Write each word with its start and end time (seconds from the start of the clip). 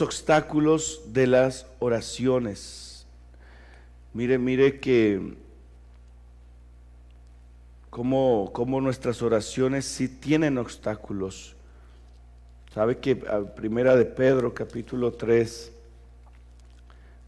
Obstáculos 0.00 1.02
de 1.12 1.26
las 1.26 1.66
oraciones. 1.80 3.06
Mire, 4.14 4.38
mire 4.38 4.80
que 4.80 5.34
cómo, 7.90 8.50
cómo 8.52 8.80
nuestras 8.80 9.20
oraciones 9.22 9.84
sí 9.84 10.08
tienen 10.08 10.56
obstáculos. 10.58 11.54
Sabe 12.72 12.98
que 12.98 13.22
a 13.28 13.54
primera 13.54 13.96
de 13.96 14.06
Pedro, 14.06 14.54
capítulo 14.54 15.12
3, 15.12 15.72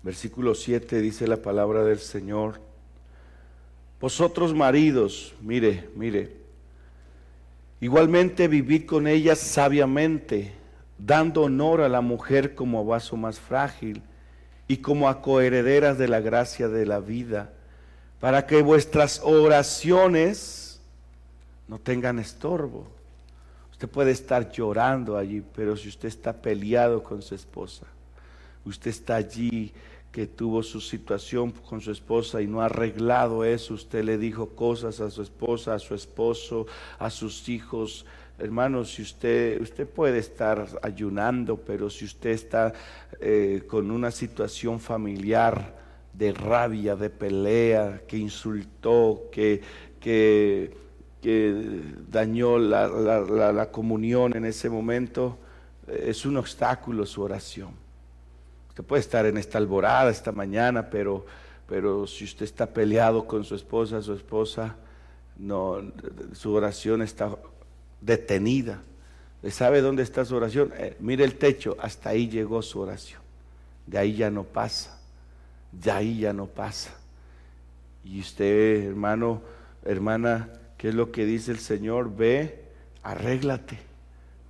versículo 0.02 0.54
7, 0.54 1.00
dice 1.00 1.26
la 1.26 1.36
palabra 1.36 1.84
del 1.84 1.98
Señor. 1.98 2.60
Vosotros 4.00 4.54
maridos, 4.54 5.34
mire, 5.40 5.88
mire, 5.94 6.32
igualmente 7.80 8.48
vivid 8.48 8.86
con 8.86 9.06
ellas 9.06 9.38
sabiamente 9.38 10.63
dando 10.98 11.42
honor 11.42 11.80
a 11.80 11.88
la 11.88 12.00
mujer 12.00 12.54
como 12.54 12.84
vaso 12.84 13.16
más 13.16 13.38
frágil 13.38 14.02
y 14.68 14.78
como 14.78 15.08
a 15.08 15.20
coherederas 15.20 15.98
de 15.98 16.08
la 16.08 16.20
gracia 16.20 16.68
de 16.68 16.86
la 16.86 17.00
vida, 17.00 17.52
para 18.20 18.46
que 18.46 18.62
vuestras 18.62 19.20
oraciones 19.22 20.80
no 21.68 21.78
tengan 21.78 22.18
estorbo. 22.18 22.86
Usted 23.72 23.88
puede 23.88 24.12
estar 24.12 24.50
llorando 24.50 25.16
allí, 25.16 25.42
pero 25.54 25.76
si 25.76 25.88
usted 25.88 26.08
está 26.08 26.32
peleado 26.32 27.02
con 27.02 27.20
su 27.22 27.34
esposa, 27.34 27.86
usted 28.64 28.90
está 28.90 29.16
allí 29.16 29.72
que 30.14 30.28
tuvo 30.28 30.62
su 30.62 30.80
situación 30.80 31.50
con 31.50 31.80
su 31.80 31.90
esposa 31.90 32.40
y 32.40 32.46
no 32.46 32.62
ha 32.62 32.66
arreglado 32.66 33.44
eso, 33.44 33.74
usted 33.74 34.04
le 34.04 34.16
dijo 34.16 34.50
cosas 34.50 35.00
a 35.00 35.10
su 35.10 35.22
esposa, 35.22 35.74
a 35.74 35.80
su 35.80 35.92
esposo, 35.92 36.68
a 37.00 37.10
sus 37.10 37.48
hijos, 37.48 38.06
Hermano, 38.36 38.84
si 38.84 39.02
usted, 39.02 39.60
usted 39.60 39.88
puede 39.88 40.18
estar 40.18 40.66
ayunando, 40.82 41.56
pero 41.56 41.88
si 41.88 42.04
usted 42.04 42.30
está 42.30 42.72
eh, 43.20 43.62
con 43.68 43.92
una 43.92 44.10
situación 44.10 44.80
familiar 44.80 45.72
de 46.12 46.32
rabia, 46.32 46.96
de 46.96 47.10
pelea, 47.10 48.02
que 48.08 48.16
insultó, 48.16 49.28
que, 49.30 49.62
que, 50.00 50.82
dañó 52.10 52.58
la, 52.58 52.88
la, 52.88 53.70
comunión 53.70 54.36
en 54.36 54.44
ese 54.44 54.68
momento, 54.68 55.38
eh, 55.86 56.06
es 56.08 56.26
un 56.26 56.36
obstáculo 56.36 57.06
su 57.06 57.22
oración. 57.22 57.70
Usted 58.68 58.84
puede 58.84 59.00
estar 59.00 59.24
en 59.26 59.38
esta 59.38 59.58
alborada 59.58 60.10
esta 60.10 60.32
mañana, 60.32 60.90
pero, 60.90 61.24
pero 61.68 62.06
si 62.08 62.24
usted 62.24 62.44
está 62.44 62.66
peleado 62.66 63.26
con 63.26 63.44
su 63.44 63.54
esposa, 63.54 64.02
su 64.02 64.12
esposa, 64.12 64.76
no, 65.38 65.78
su 66.32 66.52
oración 66.52 67.00
está 67.00 67.36
detenida. 68.04 68.82
¿Sabe 69.50 69.80
dónde 69.80 70.02
está 70.02 70.24
su 70.24 70.36
oración? 70.36 70.72
Eh, 70.76 70.96
mire 71.00 71.24
el 71.24 71.36
techo, 71.36 71.76
hasta 71.80 72.10
ahí 72.10 72.28
llegó 72.28 72.62
su 72.62 72.80
oración. 72.80 73.20
De 73.86 73.98
ahí 73.98 74.16
ya 74.16 74.30
no 74.30 74.44
pasa. 74.44 74.98
De 75.70 75.90
ahí 75.90 76.20
ya 76.20 76.32
no 76.32 76.46
pasa. 76.46 76.96
Y 78.04 78.20
usted, 78.20 78.84
hermano, 78.84 79.42
hermana, 79.84 80.48
¿qué 80.78 80.88
es 80.88 80.94
lo 80.94 81.10
que 81.10 81.26
dice 81.26 81.50
el 81.50 81.58
Señor? 81.58 82.14
Ve, 82.14 82.64
arréglate. 83.02 83.78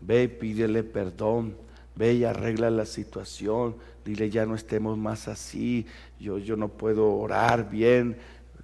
Ve 0.00 0.24
y 0.24 0.28
pídele 0.28 0.82
perdón. 0.84 1.56
Ve 1.96 2.14
y 2.14 2.24
arregla 2.24 2.70
la 2.70 2.86
situación. 2.86 3.76
Dile, 4.04 4.30
ya 4.30 4.46
no 4.46 4.54
estemos 4.54 4.98
más 4.98 5.28
así. 5.28 5.86
Yo, 6.20 6.38
yo 6.38 6.56
no 6.56 6.68
puedo 6.68 7.12
orar 7.14 7.70
bien. 7.70 8.16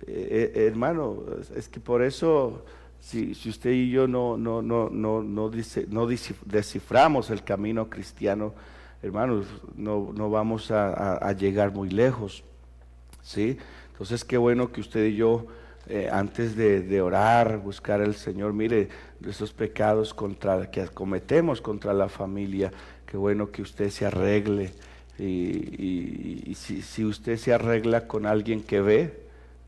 Eh, 0.06 0.52
eh, 0.54 0.66
hermano, 0.66 1.24
es 1.56 1.68
que 1.68 1.80
por 1.80 2.02
eso 2.02 2.64
si, 3.00 3.34
si 3.34 3.48
usted 3.48 3.70
y 3.70 3.90
yo 3.90 4.06
no, 4.06 4.36
no, 4.36 4.62
no, 4.62 4.90
no, 4.90 5.22
no, 5.22 5.48
dice, 5.48 5.86
no 5.88 6.06
desciframos 6.06 7.30
el 7.30 7.42
camino 7.42 7.88
cristiano, 7.88 8.54
hermanos, 9.02 9.46
no, 9.74 10.12
no 10.14 10.30
vamos 10.30 10.70
a, 10.70 11.32
llegar 11.32 11.72
muy 11.72 11.88
lejos. 11.88 12.44
¿sí? 13.22 13.56
Entonces, 13.92 14.24
qué 14.24 14.36
bueno 14.36 14.70
que 14.70 14.80
usted 14.80 15.06
y 15.06 15.16
yo, 15.16 15.46
eh, 15.88 16.08
antes 16.12 16.56
de, 16.56 17.00
orar, 17.00 17.58
buscar 17.58 18.02
al 18.02 18.14
Señor, 18.14 18.52
mire, 18.52 18.88
de 19.18 19.30
esos 19.30 19.52
pecados 19.52 20.12
contra, 20.12 20.70
que 20.70 20.86
cometemos 20.88 21.60
contra 21.60 21.94
la 21.94 22.08
familia, 22.08 22.70
qué 23.06 23.16
bueno 23.16 23.50
que 23.50 23.62
usted 23.62 23.90
se 23.90 24.06
arregle. 24.06 24.72
Y, 25.18 26.54
si, 26.54 26.80
si 26.80 27.04
usted 27.04 27.36
se 27.36 27.52
arregla 27.52 28.06
con 28.06 28.24
alguien 28.24 28.62
que 28.62 28.80
ve, 28.80 29.20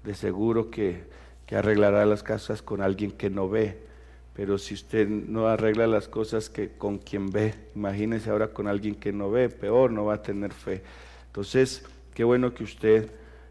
de 0.05 0.15
seguro 0.15 0.71
que 0.71 1.05
que 1.47 1.57
arreglará 1.57 2.07
las 2.07 2.23
cosas 2.23 2.63
con 2.63 2.81
alguien 2.81 3.13
que 3.13 3.31
no 3.31 3.49
ve. 3.49 3.79
Pero 4.35 4.57
si 4.57 4.75
usted 4.75 5.09
no 5.09 5.47
arregla 5.47 5.87
las 5.87 6.09
cosas 6.09 6.49
que 6.49 6.71
con 6.71 6.99
quien 6.99 7.31
ve, 7.31 7.55
imagínese 7.75 8.31
ahora 8.31 8.49
con 8.49 8.67
alguien 8.67 8.95
que 8.95 9.13
no 9.13 9.31
ve, 9.31 9.49
peor, 9.51 9.91
no 9.91 10.07
va 10.07 10.15
a 10.15 10.23
tener 10.23 10.53
fe. 10.53 10.83
Entonces, 11.27 11.85
qué 12.15 12.25
bueno 12.25 12.55
que 12.55 12.65
usted 12.65 13.11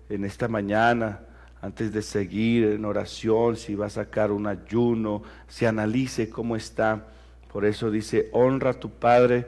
en 0.09 0.25
esta 0.25 0.47
mañana, 0.47 1.21
antes 1.61 1.93
de 1.93 2.01
seguir 2.01 2.65
en 2.65 2.85
oración, 2.85 3.55
si 3.55 3.75
va 3.75 3.85
a 3.85 3.89
sacar 3.89 4.31
un 4.31 4.47
ayuno, 4.47 5.21
se 5.47 5.67
analice 5.67 6.29
cómo 6.29 6.55
está. 6.55 7.07
Por 7.51 7.65
eso 7.65 7.91
dice, 7.91 8.29
honra 8.31 8.71
a 8.71 8.79
tu 8.79 8.89
padre 8.89 9.45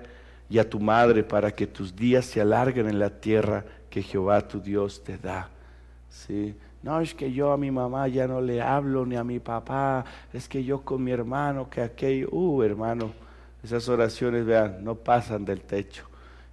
y 0.49 0.59
a 0.59 0.69
tu 0.69 0.79
madre 0.79 1.23
para 1.23 1.51
que 1.51 1.65
tus 1.65 1.95
días 1.95 2.25
se 2.25 2.39
alarguen 2.39 2.87
en 2.87 2.99
la 2.99 3.09
tierra 3.09 3.65
que 3.89 4.03
Jehová 4.03 4.47
tu 4.47 4.59
Dios 4.59 5.03
te 5.03 5.17
da. 5.17 5.49
¿Sí? 6.09 6.55
No, 6.83 6.99
es 6.99 7.13
que 7.13 7.31
yo 7.31 7.53
a 7.53 7.57
mi 7.57 7.71
mamá 7.71 8.09
ya 8.09 8.27
no 8.27 8.41
le 8.41 8.61
hablo 8.61 9.05
ni 9.05 9.15
a 9.15 9.23
mi 9.23 9.39
papá, 9.39 10.03
es 10.33 10.49
que 10.49 10.65
yo 10.65 10.81
con 10.81 11.01
mi 11.01 11.11
hermano, 11.11 11.69
que 11.69 11.81
aquello, 11.81 12.27
uh, 12.31 12.61
hermano, 12.61 13.13
esas 13.63 13.87
oraciones, 13.87 14.45
vean, 14.45 14.83
no 14.83 14.95
pasan 14.95 15.45
del 15.45 15.61
techo. 15.61 16.05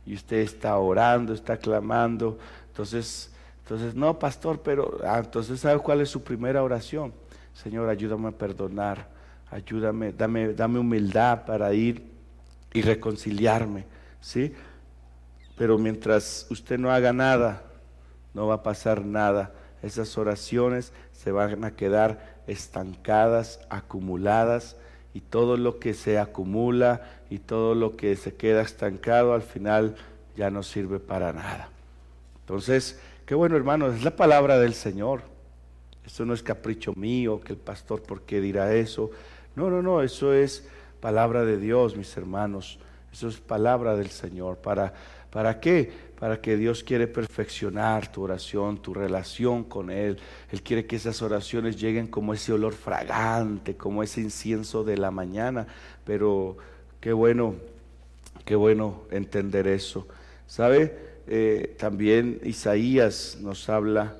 Y 0.06 0.14
usted 0.14 0.38
está 0.38 0.78
orando, 0.78 1.34
está 1.34 1.56
clamando. 1.56 2.38
Entonces, 2.68 3.34
entonces, 3.64 3.96
no, 3.96 4.20
pastor, 4.20 4.60
pero 4.62 4.98
ah, 5.04 5.18
entonces, 5.18 5.58
¿sabe 5.58 5.80
cuál 5.80 6.00
es 6.00 6.08
su 6.08 6.22
primera 6.22 6.62
oración? 6.62 7.12
Señor, 7.52 7.88
ayúdame 7.88 8.28
a 8.28 8.32
perdonar, 8.32 9.08
ayúdame, 9.50 10.12
dame, 10.12 10.54
dame 10.54 10.78
humildad 10.78 11.44
para 11.44 11.72
ir 11.74 12.04
y 12.72 12.82
reconciliarme, 12.82 13.84
¿sí? 14.20 14.54
Pero 15.58 15.76
mientras 15.76 16.46
usted 16.50 16.78
no 16.78 16.92
haga 16.92 17.12
nada, 17.12 17.64
no 18.32 18.46
va 18.46 18.54
a 18.54 18.62
pasar 18.62 19.04
nada 19.04 19.52
esas 19.82 20.16
oraciones 20.18 20.92
se 21.12 21.32
van 21.32 21.64
a 21.64 21.76
quedar 21.76 22.40
estancadas, 22.46 23.60
acumuladas, 23.70 24.76
y 25.12 25.20
todo 25.20 25.56
lo 25.56 25.78
que 25.78 25.94
se 25.94 26.18
acumula 26.18 27.02
y 27.30 27.38
todo 27.38 27.74
lo 27.74 27.96
que 27.96 28.16
se 28.16 28.34
queda 28.34 28.62
estancado 28.62 29.34
al 29.34 29.42
final 29.42 29.96
ya 30.36 30.50
no 30.50 30.62
sirve 30.62 31.00
para 31.00 31.32
nada. 31.32 31.70
Entonces, 32.40 33.00
qué 33.26 33.34
bueno 33.34 33.56
hermano, 33.56 33.88
es 33.88 34.04
la 34.04 34.14
palabra 34.16 34.58
del 34.58 34.74
Señor. 34.74 35.22
Eso 36.04 36.24
no 36.24 36.34
es 36.34 36.42
capricho 36.42 36.94
mío, 36.94 37.40
que 37.40 37.52
el 37.52 37.58
pastor, 37.58 38.02
¿por 38.02 38.22
qué 38.22 38.40
dirá 38.40 38.74
eso? 38.74 39.10
No, 39.54 39.70
no, 39.70 39.82
no, 39.82 40.02
eso 40.02 40.32
es 40.32 40.66
palabra 41.00 41.44
de 41.44 41.58
Dios, 41.58 41.96
mis 41.96 42.16
hermanos. 42.16 42.78
Eso 43.12 43.28
es 43.28 43.38
palabra 43.38 43.96
del 43.96 44.10
Señor. 44.10 44.58
¿Para, 44.58 44.94
para 45.30 45.60
qué? 45.60 46.10
para 46.20 46.38
que 46.38 46.58
Dios 46.58 46.84
quiere 46.84 47.08
perfeccionar 47.08 48.12
tu 48.12 48.22
oración, 48.22 48.82
tu 48.82 48.92
relación 48.92 49.64
con 49.64 49.90
Él. 49.90 50.18
Él 50.52 50.62
quiere 50.62 50.84
que 50.84 50.96
esas 50.96 51.22
oraciones 51.22 51.80
lleguen 51.80 52.08
como 52.08 52.34
ese 52.34 52.52
olor 52.52 52.74
fragante, 52.74 53.74
como 53.74 54.02
ese 54.02 54.20
incienso 54.20 54.84
de 54.84 54.98
la 54.98 55.10
mañana. 55.10 55.66
Pero 56.04 56.58
qué 57.00 57.14
bueno, 57.14 57.54
qué 58.44 58.54
bueno 58.54 59.04
entender 59.10 59.66
eso. 59.66 60.06
¿Sabe? 60.46 60.94
Eh, 61.26 61.74
también 61.78 62.38
Isaías 62.44 63.38
nos 63.40 63.70
habla 63.70 64.14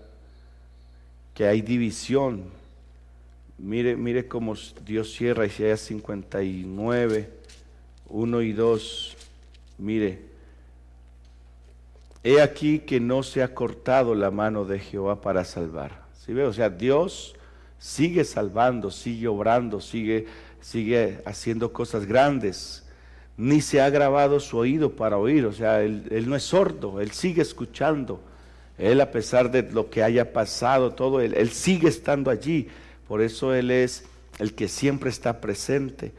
que 1.34 1.46
hay 1.46 1.60
división. 1.60 2.44
Mire, 3.58 3.94
mire 3.96 4.26
cómo 4.26 4.54
Dios 4.86 5.12
cierra 5.12 5.44
Isaías 5.44 5.80
59, 5.80 7.28
1 8.08 8.42
y 8.42 8.52
2. 8.54 9.16
Mire, 9.76 10.29
He 12.22 12.40
aquí 12.40 12.80
que 12.80 13.00
no 13.00 13.22
se 13.22 13.42
ha 13.42 13.54
cortado 13.54 14.14
la 14.14 14.30
mano 14.30 14.64
de 14.64 14.78
Jehová 14.78 15.20
para 15.20 15.44
salvar. 15.44 16.04
¿Sí 16.12 16.32
ve? 16.32 16.44
O 16.44 16.52
sea, 16.52 16.68
Dios 16.68 17.34
sigue 17.78 18.24
salvando, 18.24 18.90
sigue 18.90 19.26
obrando, 19.26 19.80
sigue, 19.80 20.26
sigue 20.60 21.20
haciendo 21.24 21.72
cosas 21.72 22.04
grandes. 22.04 22.84
Ni 23.36 23.62
se 23.62 23.80
ha 23.80 23.88
grabado 23.88 24.38
su 24.38 24.58
oído 24.58 24.92
para 24.96 25.16
oír. 25.16 25.46
O 25.46 25.52
sea, 25.52 25.82
él, 25.82 26.24
no 26.28 26.36
es 26.36 26.42
sordo, 26.42 27.00
Él 27.00 27.10
sigue 27.12 27.40
escuchando. 27.40 28.20
Él, 28.76 29.00
a 29.00 29.10
pesar 29.10 29.50
de 29.50 29.62
lo 29.62 29.88
que 29.88 30.02
haya 30.02 30.32
pasado, 30.32 30.92
todo, 30.92 31.20
él, 31.20 31.34
él 31.34 31.50
sigue 31.50 31.88
estando 31.88 32.30
allí. 32.30 32.68
Por 33.08 33.22
eso 33.22 33.54
Él 33.54 33.70
es 33.70 34.04
el 34.38 34.54
que 34.54 34.68
siempre 34.68 35.10
está 35.10 35.40
presente. 35.40 36.12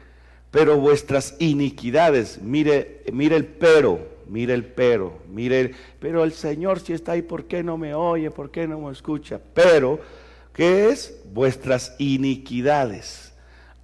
Pero 0.52 0.78
vuestras 0.78 1.36
iniquidades, 1.40 2.42
mire, 2.42 3.04
mire 3.14 3.38
el 3.38 3.46
pero, 3.46 4.11
mire 4.32 4.54
el 4.54 4.66
pero, 4.66 5.20
mire 5.30 5.60
el, 5.60 5.76
pero 6.00 6.24
el 6.24 6.32
Señor 6.32 6.80
si 6.80 6.94
está 6.94 7.12
ahí, 7.12 7.22
¿por 7.22 7.46
qué 7.46 7.64
no 7.64 7.78
me 7.78 7.94
oye? 7.94 8.32
¿Por 8.32 8.50
qué 8.50 8.66
no 8.66 8.80
me 8.80 8.92
escucha? 8.92 9.40
Pero, 9.54 10.00
¿qué 10.54 10.90
es? 10.90 11.22
Vuestras 11.34 11.96
iniquidades 12.00 13.34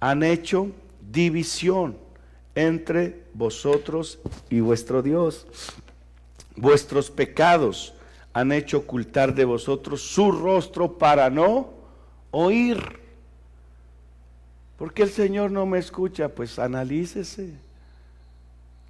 han 0.00 0.22
hecho 0.22 0.70
división 1.12 1.98
entre 2.54 3.24
vosotros 3.34 4.18
y 4.48 4.60
vuestro 4.60 5.02
Dios. 5.02 5.46
Vuestros 6.56 7.10
pecados 7.10 7.92
han 8.32 8.50
hecho 8.50 8.78
ocultar 8.78 9.34
de 9.34 9.44
vosotros 9.44 10.00
su 10.00 10.32
rostro 10.32 10.96
para 10.96 11.28
no 11.28 11.74
oír. 12.30 12.78
¿Por 14.78 14.94
qué 14.94 15.02
el 15.02 15.10
Señor 15.10 15.50
no 15.50 15.66
me 15.66 15.78
escucha? 15.78 16.28
Pues 16.30 16.58
analícese. 16.58 17.67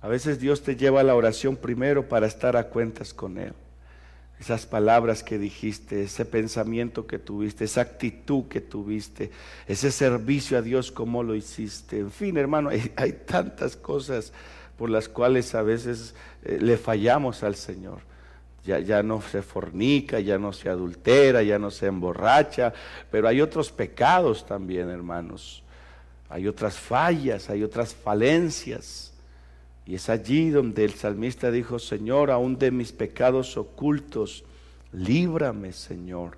A 0.00 0.09
veces 0.09 0.39
Dios 0.39 0.62
te 0.62 0.77
lleva 0.77 1.00
a 1.00 1.05
la 1.05 1.15
oración 1.15 1.56
primero 1.56 2.09
para 2.09 2.27
estar 2.27 2.56
a 2.56 2.69
cuentas 2.69 3.12
con 3.12 3.39
Él 3.39 3.53
esas 4.41 4.67
palabras 4.67 5.25
que 5.25 5.39
dijiste, 5.39 6.05
ese 6.05 6.25
pensamiento 6.25 7.06
que 7.06 7.19
tuviste, 7.19 7.65
esa 7.65 7.81
actitud 7.81 8.45
que 8.45 8.61
tuviste, 8.61 9.31
ese 9.67 9.91
servicio 9.91 10.56
a 10.59 10.62
Dios 10.62 10.93
como 10.93 11.23
lo 11.23 11.35
hiciste. 11.35 11.99
En 11.99 12.11
fin, 12.11 12.37
hermano, 12.37 12.71
hay, 12.97 13.12
tantas 13.12 13.77
cosas 13.77 14.33
por 14.77 14.91
las 14.91 15.09
cuales 15.09 15.55
a 15.55 15.62
veces 15.62 16.15
eh, 16.45 16.59
le 16.61 16.77
fallamos 16.77 17.43
al 17.43 17.56
Señor. 17.56 17.99
Ya, 18.65 18.79
ya 18.79 19.03
no 19.03 19.23
se 19.23 19.43
fornica, 19.43 20.21
ya 20.21 20.39
no 20.39 20.53
se 20.53 20.69
adultera, 20.69 21.43
ya 21.43 21.59
no 21.59 21.71
se 21.71 21.87
emborracha, 21.87 22.73
pero 23.11 23.27
hay 23.27 23.41
otros 23.41 23.73
pecados 23.73 24.47
también, 24.47 24.89
hermanos. 24.89 25.65
Hay 26.29 26.47
otras 26.47 26.77
fallas, 26.77 27.49
hay 27.50 27.65
otras 27.65 27.95
falencias. 27.95 29.12
Y 29.88 29.94
es 29.94 30.11
allí 30.11 30.50
donde 30.50 30.85
el 30.85 30.93
salmista 30.93 31.50
dijo, 31.50 31.79
Señor, 31.79 32.31
aún 32.31 32.58
de 32.58 32.70
mis 32.70 32.93
pecados 32.93 33.56
ocultos, 33.56 34.44
líbrame, 34.93 35.73
Señor. 35.73 36.37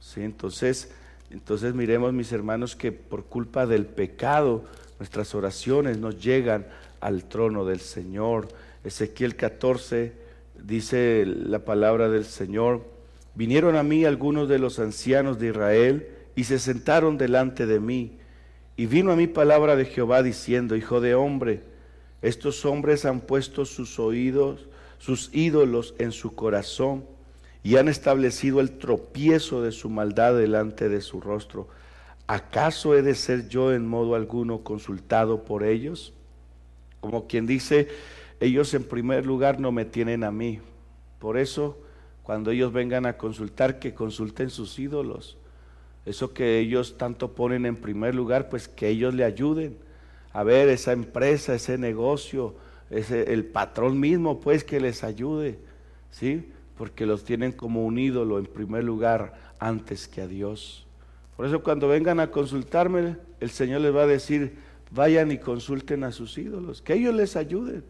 ¿Sí? 0.00 0.20
Entonces, 0.22 0.90
entonces 1.30 1.74
miremos, 1.74 2.12
mis 2.12 2.32
hermanos, 2.32 2.74
que 2.74 2.90
por 2.90 3.26
culpa 3.26 3.66
del 3.66 3.86
pecado, 3.86 4.64
nuestras 4.98 5.32
oraciones 5.36 5.98
no 5.98 6.10
llegan 6.10 6.66
al 7.00 7.22
trono 7.22 7.64
del 7.64 7.78
Señor. 7.78 8.48
Ezequiel 8.82 9.36
14 9.36 10.12
dice 10.60 11.24
la 11.24 11.60
palabra 11.60 12.08
del 12.08 12.24
Señor, 12.24 12.84
vinieron 13.36 13.76
a 13.76 13.84
mí 13.84 14.06
algunos 14.06 14.48
de 14.48 14.58
los 14.58 14.80
ancianos 14.80 15.38
de 15.38 15.50
Israel 15.50 16.08
y 16.34 16.42
se 16.42 16.58
sentaron 16.58 17.16
delante 17.16 17.64
de 17.64 17.78
mí. 17.78 18.18
Y 18.76 18.86
vino 18.86 19.12
a 19.12 19.16
mí 19.16 19.28
palabra 19.28 19.76
de 19.76 19.84
Jehová 19.84 20.24
diciendo, 20.24 20.74
Hijo 20.74 21.00
de 21.00 21.14
hombre, 21.14 21.67
estos 22.22 22.64
hombres 22.64 23.04
han 23.04 23.20
puesto 23.20 23.64
sus 23.64 23.98
oídos, 23.98 24.66
sus 24.98 25.30
ídolos 25.32 25.94
en 25.98 26.12
su 26.12 26.34
corazón 26.34 27.04
y 27.62 27.76
han 27.76 27.88
establecido 27.88 28.60
el 28.60 28.78
tropiezo 28.78 29.62
de 29.62 29.72
su 29.72 29.88
maldad 29.88 30.36
delante 30.36 30.88
de 30.88 31.00
su 31.00 31.20
rostro. 31.20 31.68
¿Acaso 32.26 32.94
he 32.94 33.02
de 33.02 33.14
ser 33.14 33.48
yo 33.48 33.72
en 33.72 33.86
modo 33.86 34.14
alguno 34.14 34.62
consultado 34.62 35.44
por 35.44 35.62
ellos? 35.64 36.12
Como 37.00 37.28
quien 37.28 37.46
dice, 37.46 37.88
ellos 38.40 38.74
en 38.74 38.84
primer 38.84 39.24
lugar 39.24 39.60
no 39.60 39.70
me 39.70 39.84
tienen 39.84 40.24
a 40.24 40.32
mí. 40.32 40.60
Por 41.20 41.38
eso, 41.38 41.78
cuando 42.24 42.50
ellos 42.50 42.72
vengan 42.72 43.06
a 43.06 43.16
consultar, 43.16 43.78
que 43.78 43.94
consulten 43.94 44.50
sus 44.50 44.78
ídolos. 44.78 45.36
Eso 46.04 46.34
que 46.34 46.58
ellos 46.58 46.98
tanto 46.98 47.32
ponen 47.32 47.64
en 47.64 47.76
primer 47.76 48.14
lugar, 48.14 48.48
pues 48.48 48.66
que 48.66 48.88
ellos 48.88 49.14
le 49.14 49.24
ayuden 49.24 49.76
a 50.38 50.44
ver 50.44 50.68
esa 50.68 50.92
empresa, 50.92 51.56
ese 51.56 51.78
negocio, 51.78 52.54
ese, 52.90 53.32
el 53.32 53.44
patrón 53.44 53.98
mismo, 53.98 54.38
pues 54.38 54.62
que 54.62 54.78
les 54.78 55.02
ayude, 55.02 55.58
¿sí? 56.12 56.52
Porque 56.76 57.06
los 57.06 57.24
tienen 57.24 57.50
como 57.50 57.84
un 57.84 57.98
ídolo 57.98 58.38
en 58.38 58.46
primer 58.46 58.84
lugar 58.84 59.34
antes 59.58 60.06
que 60.06 60.20
a 60.20 60.28
Dios. 60.28 60.86
Por 61.36 61.44
eso 61.44 61.64
cuando 61.64 61.88
vengan 61.88 62.20
a 62.20 62.30
consultarme, 62.30 63.16
el 63.40 63.50
Señor 63.50 63.80
les 63.80 63.92
va 63.92 64.02
a 64.02 64.06
decir, 64.06 64.58
vayan 64.92 65.32
y 65.32 65.38
consulten 65.38 66.04
a 66.04 66.12
sus 66.12 66.38
ídolos, 66.38 66.82
que 66.82 66.94
ellos 66.94 67.16
les 67.16 67.34
ayuden. 67.34 67.82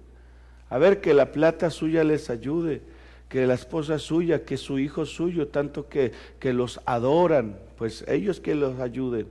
A 0.70 0.78
ver, 0.78 1.02
que 1.02 1.12
la 1.12 1.32
plata 1.32 1.68
suya 1.68 2.02
les 2.02 2.30
ayude, 2.30 2.80
que 3.28 3.46
la 3.46 3.52
esposa 3.52 3.98
suya, 3.98 4.46
que 4.46 4.56
su 4.56 4.78
hijo 4.78 5.04
suyo, 5.04 5.48
tanto 5.48 5.90
que, 5.90 6.12
que 6.38 6.54
los 6.54 6.80
adoran, 6.86 7.58
pues 7.76 8.06
ellos 8.08 8.40
que 8.40 8.54
los 8.54 8.80
ayuden. 8.80 9.26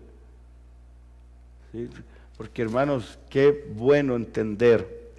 ¿Sí? 1.72 1.90
Porque 2.38 2.62
hermanos, 2.62 3.18
qué 3.30 3.68
bueno 3.76 4.16
entender 4.16 5.12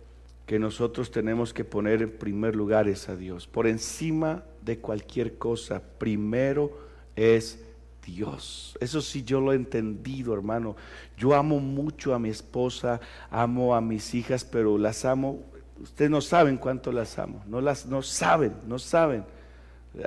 que 0.46 0.58
nosotros 0.58 1.10
tenemos 1.10 1.52
que 1.52 1.64
poner 1.64 2.00
en 2.00 2.10
primer 2.10 2.56
lugar 2.56 2.88
es 2.88 3.08
a 3.08 3.16
Dios. 3.16 3.46
Por 3.46 3.66
encima 3.66 4.44
de 4.62 4.78
cualquier 4.78 5.36
cosa, 5.36 5.82
primero 5.98 6.78
es 7.16 7.62
Dios. 8.06 8.78
Eso 8.80 9.02
sí 9.02 9.24
yo 9.24 9.40
lo 9.40 9.52
he 9.52 9.56
entendido, 9.56 10.32
hermano. 10.32 10.76
Yo 11.18 11.34
amo 11.34 11.60
mucho 11.60 12.14
a 12.14 12.18
mi 12.18 12.30
esposa, 12.30 13.00
amo 13.30 13.74
a 13.74 13.80
mis 13.80 14.14
hijas, 14.14 14.44
pero 14.44 14.78
las 14.78 15.04
amo. 15.04 15.42
Ustedes 15.82 16.10
no 16.10 16.20
saben 16.20 16.56
cuánto 16.56 16.92
las 16.92 17.18
amo. 17.18 17.42
No 17.46 17.60
las 17.60 17.84
no 17.86 18.00
saben, 18.00 18.54
no 18.66 18.78
saben. 18.78 19.24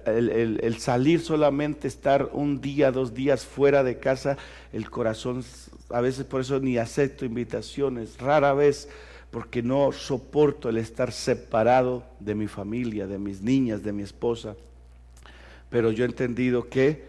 El, 0.06 0.78
salir 0.80 1.20
solamente, 1.20 1.88
estar 1.88 2.30
un 2.32 2.62
día, 2.62 2.92
dos 2.92 3.14
días 3.14 3.46
fuera 3.46 3.84
de 3.84 4.00
casa, 4.00 4.38
el 4.72 4.90
corazón, 4.90 5.44
a 5.90 6.00
veces 6.00 6.26
por 6.26 6.42
eso 6.42 6.60
ni 6.60 6.78
acepto 6.78 7.26
invitaciones, 7.26 8.18
rara 8.18 8.54
vez, 8.54 8.88
porque 9.32 9.62
no 9.62 9.92
soporto 9.92 10.70
el 10.70 10.78
estar 10.78 11.12
separado 11.12 12.04
de 12.20 12.36
mi 12.36 12.48
familia, 12.48 13.08
de 13.08 13.18
mis 13.18 13.42
niñas, 13.42 13.84
de 13.84 13.92
mi 13.92 14.04
esposa. 14.04 14.56
Pero 15.70 15.92
yo 15.92 16.06
he 16.06 16.08
entendido 16.08 16.70
que 16.70 17.06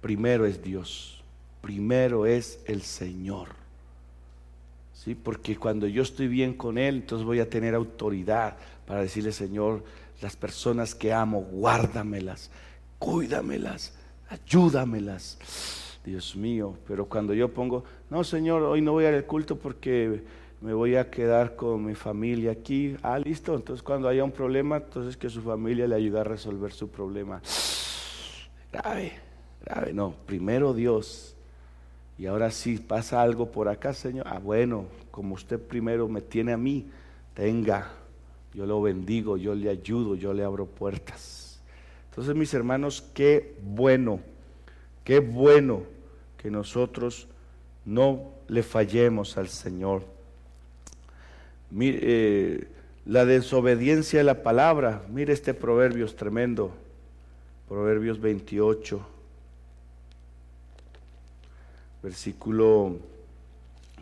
primero 0.00 0.46
es 0.46 0.62
Dios, 0.62 1.22
primero 1.60 2.26
es 2.26 2.60
el 2.66 2.82
Señor. 2.82 3.48
¿Sí? 4.94 5.14
Porque 5.14 5.56
cuando 5.56 5.86
yo 5.86 6.02
estoy 6.02 6.26
bien 6.26 6.54
con 6.54 6.78
Él, 6.78 6.96
entonces 6.96 7.24
voy 7.24 7.38
a 7.38 7.48
tener 7.50 7.74
autoridad 7.74 8.56
para 8.86 9.02
decirle, 9.02 9.32
Señor, 9.32 9.82
las 10.20 10.36
personas 10.36 10.94
que 10.94 11.12
amo, 11.12 11.40
guárdamelas, 11.40 12.50
cuídamelas, 12.98 13.94
ayúdamelas. 14.28 15.38
Dios 16.04 16.36
mío, 16.36 16.78
pero 16.86 17.06
cuando 17.06 17.34
yo 17.34 17.52
pongo, 17.52 17.82
no 18.10 18.22
Señor, 18.22 18.62
hoy 18.62 18.80
no 18.80 18.92
voy 18.92 19.06
al 19.06 19.24
culto 19.24 19.56
porque 19.56 20.22
me 20.60 20.72
voy 20.72 20.94
a 20.94 21.10
quedar 21.10 21.56
con 21.56 21.84
mi 21.84 21.96
familia 21.96 22.52
aquí. 22.52 22.96
Ah, 23.02 23.18
listo, 23.18 23.56
entonces 23.56 23.82
cuando 23.82 24.08
haya 24.08 24.22
un 24.22 24.30
problema, 24.30 24.76
entonces 24.76 25.16
que 25.16 25.28
su 25.28 25.42
familia 25.42 25.88
le 25.88 25.96
ayude 25.96 26.20
a 26.20 26.24
resolver 26.24 26.72
su 26.72 26.88
problema. 26.88 27.42
Grave, 28.72 29.12
grave, 29.64 29.92
no, 29.92 30.14
primero 30.26 30.72
Dios. 30.74 31.34
Y 32.18 32.26
ahora 32.26 32.50
sí 32.50 32.78
pasa 32.78 33.20
algo 33.20 33.50
por 33.50 33.68
acá, 33.68 33.92
Señor. 33.92 34.26
Ah, 34.28 34.38
bueno, 34.38 34.86
como 35.10 35.34
usted 35.34 35.60
primero 35.60 36.08
me 36.08 36.22
tiene 36.22 36.52
a 36.52 36.56
mí, 36.56 36.86
tenga 37.34 37.90
yo 38.56 38.64
lo 38.64 38.80
bendigo, 38.80 39.36
yo 39.36 39.54
le 39.54 39.68
ayudo, 39.68 40.14
yo 40.14 40.32
le 40.32 40.42
abro 40.42 40.64
puertas. 40.64 41.60
Entonces, 42.08 42.34
mis 42.34 42.54
hermanos, 42.54 43.04
qué 43.12 43.54
bueno, 43.62 44.20
qué 45.04 45.18
bueno 45.18 45.82
que 46.38 46.50
nosotros 46.50 47.28
no 47.84 48.30
le 48.48 48.62
fallemos 48.62 49.36
al 49.36 49.48
Señor. 49.48 50.04
Eh, 51.78 52.66
la 53.04 53.26
desobediencia 53.26 54.20
de 54.20 54.24
la 54.24 54.42
palabra, 54.42 55.04
mire 55.10 55.34
este 55.34 55.52
proverbio 55.52 56.06
es 56.06 56.16
tremendo, 56.16 56.72
Proverbios 57.68 58.18
28, 58.20 59.06
versículo 62.02 62.96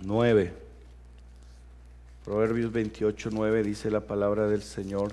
9. 0.05 0.64
Proverbios 2.25 2.73
28, 2.73 3.29
9 3.33 3.63
dice 3.63 3.91
la 3.91 4.01
palabra 4.01 4.49
del 4.49 4.63
Señor. 4.63 5.13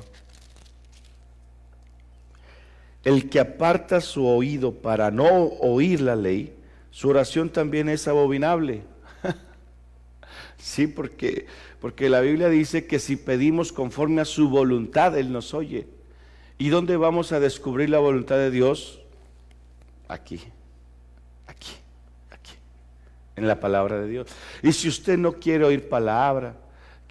El 3.04 3.30
que 3.30 3.42
aparta 3.42 4.00
su 4.00 4.26
oído 4.26 4.72
para 4.76 5.12
no 5.12 5.28
oír 5.28 6.00
la 6.00 6.16
ley, 6.16 6.56
su 6.90 7.10
oración 7.10 7.50
también 7.50 7.90
es 7.90 8.08
abominable. 8.08 8.84
sí, 10.58 10.88
porque, 10.88 11.48
porque 11.82 12.08
la 12.08 12.22
Biblia 12.22 12.48
dice 12.48 12.88
que 12.88 13.00
si 13.00 13.18
pedimos 13.18 13.74
conforme 13.74 14.22
a 14.22 14.26
su 14.26 14.48
voluntad, 14.48 15.18
Él 15.18 15.34
nos 15.34 15.54
oye. 15.54 15.88
¿Y 16.58 16.70
dónde 16.70 16.96
vamos 16.96 17.34
a 17.34 17.42
descubrir 17.42 17.90
la 17.90 18.00
voluntad 18.00 18.38
de 18.38 18.52
Dios? 18.52 19.02
Aquí, 20.08 20.40
aquí, 21.48 21.74
aquí, 22.30 22.54
en 23.36 23.48
la 23.48 23.60
palabra 23.60 24.00
de 24.00 24.08
Dios. 24.08 24.28
Y 24.64 24.72
si 24.72 24.88
usted 24.88 25.18
no 25.18 25.34
quiere 25.34 25.66
oír 25.66 25.90
palabra, 25.90 26.56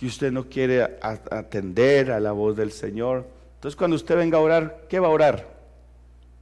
que 0.00 0.06
usted 0.06 0.32
no 0.32 0.48
quiere 0.48 0.96
atender 1.02 2.10
a 2.10 2.20
la 2.20 2.32
voz 2.32 2.56
del 2.56 2.72
Señor. 2.72 3.26
Entonces 3.56 3.76
cuando 3.76 3.96
usted 3.96 4.16
venga 4.16 4.38
a 4.38 4.40
orar, 4.40 4.86
¿qué 4.88 4.98
va 4.98 5.08
a 5.08 5.10
orar? 5.10 5.46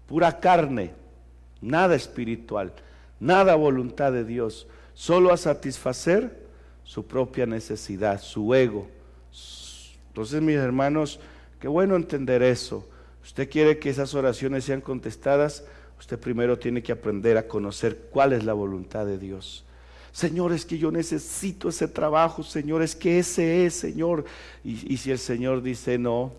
Pura 0.07 0.39
carne, 0.39 0.93
nada 1.61 1.97
espiritual, 1.97 2.73
nada 3.19 3.57
voluntad 3.57 4.13
de 4.13 4.25
Dios, 4.25 4.69
solo 4.95 5.33
a 5.33 5.37
satisfacer 5.37 6.47
su 6.85 7.05
propia 7.09 7.47
necesidad, 7.47 8.21
su 8.23 8.55
ego. 8.55 8.87
Entonces 10.07 10.41
mis 10.41 10.55
hermanos, 10.55 11.19
qué 11.59 11.67
bueno 11.67 11.97
entender 11.97 12.45
eso. 12.45 12.89
Usted 13.25 13.51
quiere 13.51 13.81
que 13.81 13.91
esas 13.91 14.15
oraciones 14.15 14.67
sean 14.67 14.83
contestadas, 14.83 15.65
usted 15.99 16.17
primero 16.17 16.61
tiene 16.61 16.81
que 16.81 16.93
aprender 16.93 17.37
a 17.37 17.49
conocer 17.49 18.07
cuál 18.13 18.35
es 18.35 18.45
la 18.45 18.53
voluntad 18.53 19.05
de 19.05 19.19
Dios. 19.19 19.65
Señor, 20.19 20.53
es 20.53 20.67
que 20.67 20.79
yo 20.79 20.91
necesito 20.91 21.69
ese 21.69 21.87
trabajo, 21.87 22.43
Señor, 22.43 22.83
es 22.83 22.97
que 22.97 23.21
ese 23.21 23.65
es, 23.65 23.75
Señor. 23.75 24.25
Y, 24.65 24.93
y 24.93 24.97
si 24.97 25.13
el 25.13 25.19
Señor 25.21 25.63
dice 25.63 25.97
no, 25.97 26.33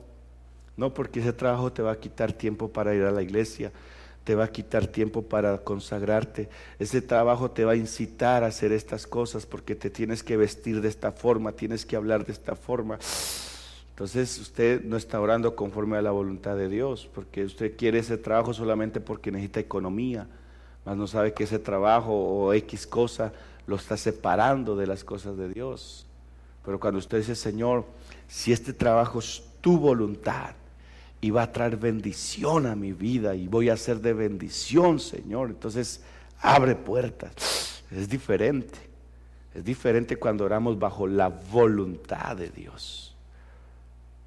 no 0.75 0.93
porque 0.93 1.21
ese 1.21 1.31
trabajo 1.31 1.71
te 1.71 1.81
va 1.81 1.93
a 1.93 1.95
quitar 1.97 2.33
tiempo 2.33 2.67
para 2.67 2.93
ir 2.93 3.03
a 3.03 3.11
la 3.11 3.21
iglesia, 3.21 3.71
te 4.25 4.35
va 4.35 4.43
a 4.43 4.51
quitar 4.51 4.85
tiempo 4.85 5.21
para 5.21 5.59
consagrarte. 5.59 6.49
Ese 6.77 7.01
trabajo 7.01 7.51
te 7.51 7.63
va 7.63 7.71
a 7.71 7.77
incitar 7.77 8.43
a 8.43 8.47
hacer 8.47 8.73
estas 8.73 9.07
cosas 9.07 9.45
porque 9.45 9.75
te 9.75 9.89
tienes 9.89 10.23
que 10.23 10.35
vestir 10.35 10.81
de 10.81 10.89
esta 10.89 11.13
forma, 11.13 11.53
tienes 11.53 11.85
que 11.85 11.95
hablar 11.95 12.25
de 12.25 12.33
esta 12.33 12.57
forma. 12.57 12.99
Entonces 13.91 14.39
usted 14.39 14.83
no 14.83 14.97
está 14.97 15.21
orando 15.21 15.55
conforme 15.55 15.95
a 15.95 16.01
la 16.01 16.11
voluntad 16.11 16.57
de 16.57 16.67
Dios, 16.67 17.09
porque 17.15 17.45
usted 17.45 17.77
quiere 17.77 17.99
ese 17.99 18.17
trabajo 18.17 18.53
solamente 18.53 18.99
porque 18.99 19.31
necesita 19.31 19.61
economía, 19.61 20.27
mas 20.83 20.97
no 20.97 21.07
sabe 21.07 21.31
que 21.31 21.45
ese 21.45 21.59
trabajo 21.59 22.11
o 22.11 22.53
X 22.53 22.85
cosa 22.85 23.31
lo 23.69 23.77
está 23.77 23.95
separando 23.95 24.75
de 24.75 24.87
las 24.87 25.03
cosas 25.03 25.37
de 25.37 25.47
Dios. 25.49 26.05
Pero 26.65 26.79
cuando 26.79 26.99
usted 26.99 27.19
dice, 27.19 27.35
Señor, 27.35 27.85
si 28.27 28.51
este 28.51 28.73
trabajo 28.73 29.19
es 29.19 29.43
tu 29.61 29.77
voluntad, 29.77 30.55
y 31.21 31.31
va 31.31 31.43
a 31.43 31.51
traer 31.51 31.77
bendición 31.77 32.65
a 32.65 32.75
mi 32.75 32.93
vida 32.93 33.35
y 33.35 33.47
voy 33.47 33.69
a 33.69 33.77
ser 33.77 33.99
de 33.99 34.13
bendición, 34.13 34.99
Señor. 34.99 35.49
Entonces, 35.49 36.01
abre 36.39 36.75
puertas. 36.75 37.83
Es 37.91 38.07
diferente. 38.07 38.77
Es 39.53 39.63
diferente 39.63 40.15
cuando 40.15 40.45
oramos 40.45 40.79
bajo 40.79 41.07
la 41.07 41.27
voluntad 41.27 42.37
de 42.37 42.49
Dios. 42.49 43.15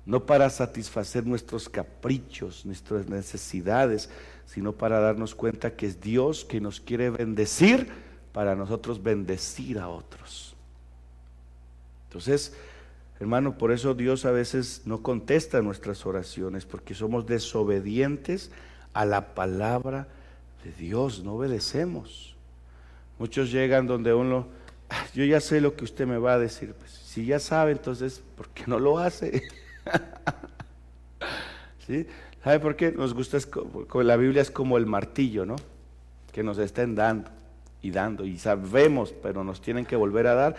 No 0.04 0.26
para 0.26 0.50
satisfacer 0.50 1.25
nuestros 1.26 1.68
caprichos, 1.68 2.66
nuestras 2.66 3.08
necesidades, 3.08 4.11
sino 4.46 4.72
para 4.72 5.00
darnos 5.00 5.34
cuenta 5.34 5.76
que 5.76 5.87
es 5.87 6.00
Dios 6.00 6.44
que 6.44 6.61
nos 6.61 6.80
quiere 6.80 7.08
bendecir 7.08 7.88
para 8.32 8.54
nosotros 8.54 9.02
bendecir 9.02 9.78
a 9.78 9.88
otros. 9.88 10.54
Entonces, 12.08 12.54
Hermano, 13.22 13.56
por 13.56 13.70
eso 13.70 13.94
Dios 13.94 14.24
a 14.24 14.32
veces 14.32 14.82
no 14.84 15.00
contesta 15.00 15.62
nuestras 15.62 16.04
oraciones, 16.06 16.66
porque 16.66 16.92
somos 16.92 17.24
desobedientes 17.24 18.50
a 18.94 19.04
la 19.04 19.36
palabra 19.36 20.08
de 20.64 20.72
Dios, 20.72 21.22
no 21.22 21.34
obedecemos. 21.34 22.34
Muchos 23.20 23.52
llegan 23.52 23.86
donde 23.86 24.12
uno, 24.12 24.48
ah, 24.90 25.06
yo 25.14 25.24
ya 25.24 25.38
sé 25.38 25.60
lo 25.60 25.76
que 25.76 25.84
usted 25.84 26.04
me 26.04 26.18
va 26.18 26.34
a 26.34 26.38
decir. 26.40 26.74
Pues, 26.74 26.90
si 26.90 27.24
ya 27.24 27.38
sabe, 27.38 27.70
entonces, 27.70 28.24
¿por 28.36 28.48
qué 28.48 28.64
no 28.66 28.80
lo 28.80 28.98
hace? 28.98 29.44
¿Sí? 31.86 32.08
¿Sabe 32.42 32.58
por 32.58 32.74
qué? 32.74 32.90
Nos 32.90 33.14
gusta, 33.14 33.38
la 34.02 34.16
Biblia 34.16 34.42
es 34.42 34.50
como 34.50 34.78
el 34.78 34.86
martillo, 34.86 35.46
¿no? 35.46 35.54
Que 36.32 36.42
nos 36.42 36.58
estén 36.58 36.96
dando 36.96 37.30
y 37.82 37.90
dando, 37.90 38.24
y 38.24 38.38
sabemos, 38.38 39.12
pero 39.22 39.44
nos 39.44 39.60
tienen 39.60 39.84
que 39.84 39.96
volver 39.96 40.26
a 40.28 40.34
dar 40.34 40.56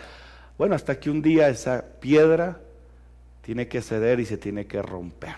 bueno, 0.56 0.76
hasta 0.76 1.00
que 1.00 1.10
un 1.10 1.20
día 1.20 1.48
esa 1.48 1.84
piedra 2.00 2.60
tiene 3.42 3.66
que 3.66 3.82
ceder 3.82 4.20
y 4.20 4.26
se 4.26 4.38
tiene 4.38 4.66
que 4.66 4.80
romper. 4.80 5.34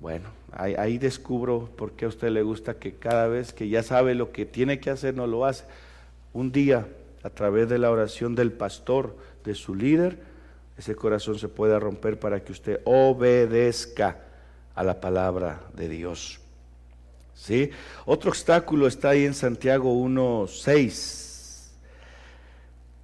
Bueno, 0.00 0.28
ahí, 0.52 0.98
descubro 0.98 1.70
por 1.76 1.92
qué 1.92 2.04
a 2.04 2.08
usted 2.08 2.28
le 2.28 2.42
gusta 2.42 2.74
que 2.74 2.94
cada 2.94 3.26
vez 3.26 3.54
que 3.54 3.68
ya 3.68 3.82
sabe 3.82 4.14
lo 4.14 4.32
que 4.32 4.44
tiene 4.44 4.78
que 4.80 4.90
hacer, 4.90 5.14
no 5.14 5.26
lo 5.26 5.46
hace. 5.46 5.64
Un 6.34 6.52
día, 6.52 6.86
a 7.22 7.30
través 7.30 7.70
de 7.70 7.78
la 7.78 7.90
oración 7.90 8.34
del 8.34 8.52
pastor, 8.52 9.16
de 9.44 9.54
su 9.54 9.74
líder, 9.74 10.18
ese 10.76 10.94
corazón 10.94 11.38
se 11.38 11.48
puede 11.48 11.78
romper 11.80 12.18
para 12.18 12.44
que 12.44 12.52
usted 12.52 12.80
obedezca 12.84 14.18
a 14.74 14.84
la 14.84 15.00
palabra 15.00 15.62
de 15.74 15.88
Dios. 15.88 16.38
¿Sí? 17.36 17.70
Otro 18.04 18.30
obstáculo 18.30 18.88
está 18.88 19.10
ahí 19.10 19.24
en 19.24 19.34
Santiago 19.34 19.94
1.6 19.94 21.26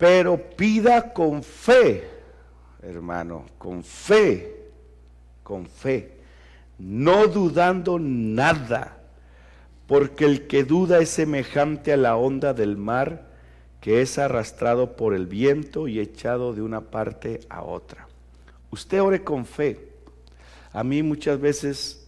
pero 0.03 0.37
pida 0.37 1.13
con 1.13 1.45
fe, 1.45 2.03
hermano, 2.83 3.45
con 3.57 3.85
fe, 3.85 4.53
con 5.45 5.65
fe, 5.65 6.17
no 6.77 7.29
dudando 7.29 8.01
nada, 8.01 8.99
porque 9.87 10.25
el 10.25 10.49
que 10.49 10.65
duda 10.65 10.99
es 10.99 11.09
semejante 11.09 11.93
a 11.93 11.97
la 11.97 12.17
onda 12.17 12.53
del 12.53 12.77
mar 12.77 13.29
que 13.81 14.03
es 14.03 14.19
arrastrado 14.19 14.97
por 14.97 15.15
el 15.15 15.29
viento 15.29 15.87
y 15.87 16.01
echado 16.01 16.53
de 16.53 16.63
una 16.63 16.81
parte 16.81 17.39
a 17.49 17.63
otra. 17.63 18.09
Usted 18.73 19.01
ore 19.01 19.23
con 19.23 19.47
fe. 19.47 19.89
A 20.73 20.83
mí 20.83 21.05
muchas 21.05 21.39
veces 21.41 22.02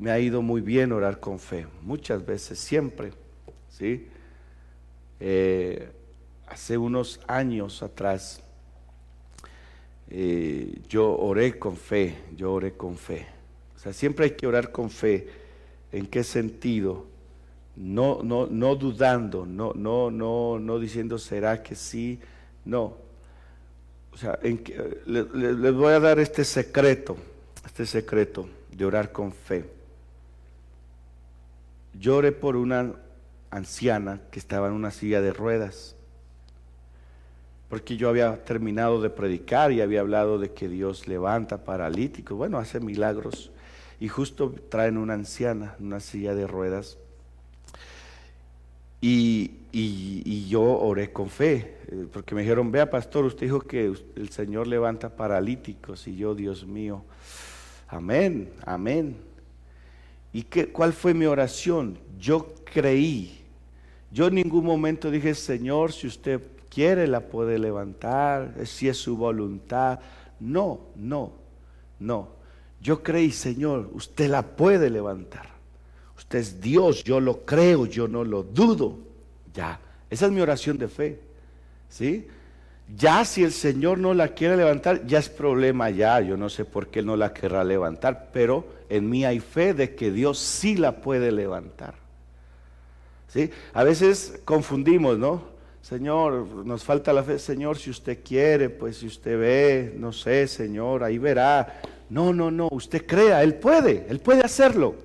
me 0.00 0.10
ha 0.10 0.18
ido 0.18 0.40
muy 0.40 0.62
bien 0.62 0.92
orar 0.92 1.20
con 1.20 1.38
fe, 1.38 1.66
muchas 1.82 2.24
veces, 2.24 2.58
siempre, 2.58 3.12
¿sí? 3.68 4.08
Eh, 5.20 5.90
hace 6.46 6.78
unos 6.78 7.20
años 7.26 7.82
atrás, 7.82 8.42
eh, 10.08 10.80
yo 10.88 11.14
oré 11.18 11.58
con 11.58 11.76
fe, 11.76 12.16
yo 12.34 12.54
oré 12.54 12.72
con 12.72 12.96
fe. 12.96 13.26
O 13.76 13.78
sea, 13.78 13.92
siempre 13.92 14.24
hay 14.24 14.30
que 14.30 14.46
orar 14.46 14.72
con 14.72 14.88
fe. 14.88 15.28
¿En 15.92 16.06
qué 16.06 16.24
sentido? 16.24 17.06
No, 17.76 18.22
no, 18.22 18.46
no 18.46 18.76
dudando, 18.76 19.44
no, 19.44 19.74
no, 19.74 20.10
no, 20.10 20.58
no 20.58 20.78
diciendo 20.78 21.18
será 21.18 21.62
que 21.62 21.74
sí, 21.74 22.18
no. 22.64 22.96
O 24.12 24.16
sea, 24.16 24.38
les 24.42 25.74
voy 25.74 25.92
a 25.92 26.00
dar 26.00 26.18
este 26.20 26.44
secreto, 26.44 27.18
este 27.66 27.84
secreto 27.84 28.48
de 28.74 28.84
orar 28.86 29.12
con 29.12 29.30
fe. 29.30 29.79
Yo 31.98 32.16
oré 32.16 32.32
por 32.32 32.56
una 32.56 32.94
anciana 33.50 34.20
que 34.30 34.38
estaba 34.38 34.68
en 34.68 34.74
una 34.74 34.90
silla 34.90 35.20
de 35.20 35.32
ruedas 35.32 35.96
porque 37.70 37.96
yo 37.96 38.08
había 38.08 38.44
terminado 38.44 39.00
de 39.00 39.10
predicar 39.10 39.70
y 39.70 39.80
había 39.80 40.00
hablado 40.00 40.40
de 40.40 40.52
que 40.52 40.68
Dios 40.68 41.06
levanta 41.06 41.64
paralíticos, 41.64 42.36
bueno, 42.36 42.58
hace 42.58 42.80
milagros, 42.80 43.52
y 44.00 44.08
justo 44.08 44.52
traen 44.68 44.98
una 44.98 45.14
anciana, 45.14 45.76
una 45.78 46.00
silla 46.00 46.34
de 46.34 46.48
ruedas, 46.48 46.98
y, 49.00 49.52
yo 50.48 50.62
oré 50.62 51.12
con 51.12 51.30
fe, 51.30 51.76
eh, 51.86 52.06
porque 52.12 52.34
me 52.34 52.40
dijeron, 52.40 52.72
vea 52.72 52.90
pastor, 52.90 53.24
usted 53.24 53.46
dijo 53.46 53.60
que 53.60 53.84
el 54.16 54.30
Señor 54.30 54.66
levanta 54.66 55.14
paralíticos, 55.14 56.08
y 56.08 56.16
yo, 56.16 56.34
Dios 56.34 56.66
mío, 56.66 57.04
amén, 57.86 58.50
amén. 58.66 59.16
¿Y 60.32 60.42
qué, 60.42 60.70
cuál 60.70 60.92
fue 60.92 61.14
mi 61.14 61.26
oración? 61.26 61.98
Yo 62.18 62.54
creí. 62.64 63.40
Yo 64.12 64.28
en 64.28 64.36
ningún 64.36 64.64
momento 64.64 65.10
dije, 65.10 65.34
Señor, 65.34 65.92
si 65.92 66.06
usted 66.06 66.40
quiere 66.70 67.06
la 67.06 67.20
puede 67.20 67.58
levantar, 67.58 68.54
si 68.64 68.88
es 68.88 68.96
su 68.96 69.16
voluntad. 69.16 70.00
No, 70.38 70.80
no, 70.96 71.32
no. 71.98 72.28
Yo 72.80 73.02
creí, 73.02 73.30
Señor, 73.30 73.90
usted 73.92 74.30
la 74.30 74.42
puede 74.42 74.88
levantar. 74.88 75.50
Usted 76.16 76.38
es 76.38 76.60
Dios, 76.60 77.04
yo 77.04 77.20
lo 77.20 77.44
creo, 77.44 77.84
yo 77.86 78.08
no 78.08 78.24
lo 78.24 78.42
dudo. 78.42 78.98
Ya, 79.52 79.80
esa 80.08 80.26
es 80.26 80.32
mi 80.32 80.40
oración 80.40 80.78
de 80.78 80.88
fe. 80.88 81.20
¿Sí? 81.88 82.26
Ya 82.96 83.24
si 83.24 83.44
el 83.44 83.52
Señor 83.52 83.98
no 83.98 84.14
la 84.14 84.28
quiere 84.28 84.56
levantar, 84.56 85.06
ya 85.06 85.18
es 85.18 85.28
problema 85.28 85.90
ya. 85.90 86.20
Yo 86.20 86.36
no 86.36 86.48
sé 86.48 86.64
por 86.64 86.88
qué 86.88 87.02
no 87.02 87.16
la 87.16 87.32
querrá 87.32 87.62
levantar, 87.62 88.30
pero 88.32 88.66
en 88.88 89.08
mí 89.08 89.24
hay 89.24 89.40
fe 89.40 89.74
de 89.74 89.94
que 89.94 90.10
Dios 90.10 90.38
sí 90.38 90.76
la 90.76 91.00
puede 91.00 91.30
levantar. 91.30 91.94
¿Sí? 93.28 93.50
A 93.74 93.84
veces 93.84 94.40
confundimos, 94.44 95.18
¿no? 95.18 95.50
Señor, 95.82 96.46
nos 96.66 96.84
falta 96.84 97.12
la 97.12 97.22
fe, 97.22 97.38
Señor, 97.38 97.78
si 97.78 97.90
usted 97.90 98.18
quiere, 98.24 98.68
pues 98.68 98.98
si 98.98 99.06
usted 99.06 99.38
ve, 99.38 99.94
no 99.96 100.12
sé, 100.12 100.46
Señor, 100.46 101.04
ahí 101.04 101.18
verá. 101.18 101.80
No, 102.10 102.32
no, 102.32 102.50
no, 102.50 102.68
usted 102.72 103.06
crea, 103.06 103.42
Él 103.42 103.54
puede, 103.54 104.06
Él 104.08 104.18
puede 104.18 104.42
hacerlo. 104.42 104.96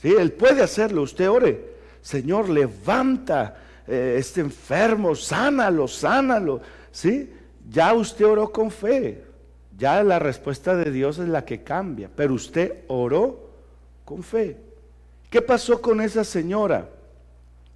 Sí, 0.00 0.14
Él 0.18 0.32
puede 0.32 0.62
hacerlo, 0.62 1.02
usted 1.02 1.28
ore. 1.30 1.76
Señor, 2.00 2.48
levanta 2.48 3.56
eh, 3.88 4.16
este 4.18 4.40
enfermo, 4.42 5.14
sánalo, 5.14 5.88
sánalo. 5.88 6.60
Sí, 6.92 7.32
ya 7.70 7.94
usted 7.94 8.26
oró 8.26 8.52
con 8.52 8.70
fe. 8.70 9.24
Ya 9.78 10.02
la 10.02 10.18
respuesta 10.18 10.76
de 10.76 10.90
Dios 10.90 11.18
es 11.18 11.28
la 11.28 11.44
que 11.44 11.62
cambia, 11.62 12.10
pero 12.14 12.34
usted 12.34 12.84
oró 12.88 13.48
con 14.04 14.22
fe. 14.22 14.56
¿Qué 15.30 15.40
pasó 15.40 15.80
con 15.80 16.00
esa 16.00 16.24
señora? 16.24 16.88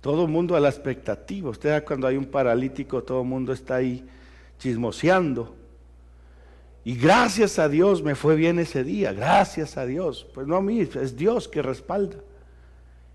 Todo 0.00 0.25
el 0.25 0.28
mundo 0.28 0.57
a 0.57 0.61
la 0.61 0.69
expectativa. 0.69 1.50
Usted 1.50 1.85
cuando 1.85 2.07
hay 2.07 2.16
un 2.16 2.26
paralítico, 2.26 3.02
todo 3.02 3.23
el 3.23 3.28
mundo 3.28 3.52
está 3.52 3.76
ahí 3.76 4.04
chismoseando. 4.59 5.54
Y 6.85 6.97
gracias 6.97 7.59
a 7.61 7.69
Dios 7.69 8.02
me 8.02 8.16
fue 8.16 8.35
bien 8.35 8.59
ese 8.59 8.83
día, 8.83 9.12
gracias 9.12 9.76
a 9.76 9.87
Dios. 9.87 10.26
Pues 10.35 10.47
no 10.47 10.57
a 10.57 10.61
mí, 10.61 10.81
es 10.81 11.16
Dios 11.16 11.47
que 11.47 11.62
respalda. 11.62 12.16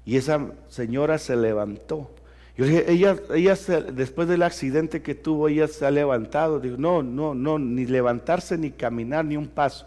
Y 0.06 0.16
esa 0.16 0.52
señora 0.70 1.18
se 1.18 1.36
levantó. 1.36 2.10
Yo 2.58 2.66
dije, 2.66 2.92
ella, 2.92 3.18
ella 3.34 3.56
después 3.94 4.28
del 4.28 4.42
accidente 4.42 5.02
que 5.02 5.14
tuvo, 5.14 5.48
ella 5.48 5.68
se 5.68 5.86
ha 5.86 5.92
levantado. 5.92 6.60
Digo, 6.60 6.78
no, 6.78 7.04
no, 7.04 7.36
no, 7.36 7.60
ni 7.60 7.86
levantarse, 7.86 8.58
ni 8.58 8.72
caminar, 8.72 9.26
ni 9.26 9.38
un 9.38 9.48
paso. 9.48 9.86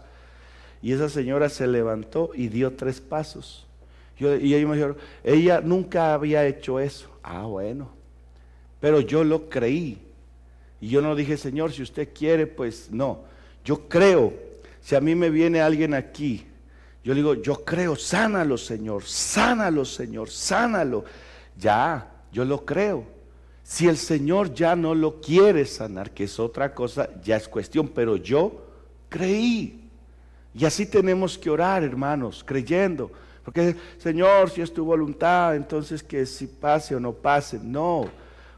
Y 0.81 0.93
esa 0.93 1.09
señora 1.09 1.49
se 1.49 1.67
levantó 1.67 2.31
y 2.33 2.47
dio 2.47 2.71
tres 2.71 3.01
pasos 3.01 3.67
y 4.21 4.53
ellos 4.53 4.69
me 4.69 4.75
dijeron, 4.75 4.97
ella 5.23 5.61
nunca 5.61 6.13
había 6.13 6.45
hecho 6.45 6.79
eso. 6.79 7.09
Ah, 7.23 7.43
bueno. 7.43 7.89
pero 8.79 8.99
yo 9.01 9.23
lo 9.23 9.49
creí. 9.49 9.99
Y 10.79 10.89
yo 10.89 11.01
no 11.01 11.15
dije, 11.15 11.37
Señor, 11.37 11.71
si 11.71 11.81
usted 11.81 12.09
quiere, 12.13 12.47
pues 12.47 12.89
no. 12.91 13.23
Yo 13.63 13.87
creo. 13.87 14.33
Si 14.81 14.95
a 14.95 15.01
mí 15.01 15.13
me 15.13 15.29
viene 15.29 15.61
alguien 15.61 15.93
aquí, 15.93 16.45
yo 17.03 17.13
le 17.13 17.19
digo, 17.19 17.35
yo 17.35 17.63
creo, 17.63 17.95
sánalo, 17.95 18.57
Señor, 18.57 19.03
sánalo, 19.03 19.85
Señor, 19.85 20.29
sánalo. 20.29 21.05
Ya, 21.57 22.07
yo 22.31 22.45
lo 22.45 22.65
creo. 22.65 23.03
Si 23.63 23.87
el 23.87 23.97
Señor 23.97 24.53
ya 24.53 24.75
no 24.75 24.95
lo 24.95 25.21
quiere 25.21 25.65
sanar, 25.65 26.11
que 26.11 26.25
es 26.25 26.39
otra 26.39 26.73
cosa, 26.73 27.09
ya 27.23 27.37
es 27.37 27.47
cuestión, 27.47 27.87
pero 27.89 28.17
yo 28.17 28.65
creí. 29.09 29.89
Y 30.53 30.65
así 30.65 30.85
tenemos 30.85 31.37
que 31.37 31.49
orar, 31.49 31.83
hermanos, 31.83 32.43
creyendo. 32.45 33.11
Porque, 33.43 33.75
Señor, 33.97 34.49
si 34.49 34.61
es 34.61 34.73
tu 34.73 34.83
voluntad, 34.83 35.55
entonces 35.55 36.03
que 36.03 36.25
si 36.25 36.47
pase 36.47 36.95
o 36.95 36.99
no 36.99 37.13
pase. 37.13 37.59
No, 37.61 38.09